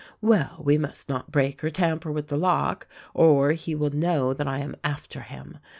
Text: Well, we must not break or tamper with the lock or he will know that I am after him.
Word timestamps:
Well, 0.19 0.59
we 0.63 0.79
must 0.79 1.09
not 1.09 1.31
break 1.31 1.63
or 1.63 1.69
tamper 1.69 2.11
with 2.11 2.29
the 2.29 2.35
lock 2.35 2.87
or 3.13 3.51
he 3.51 3.75
will 3.75 3.91
know 3.91 4.33
that 4.33 4.47
I 4.47 4.57
am 4.57 4.75
after 4.83 5.21
him. 5.21 5.59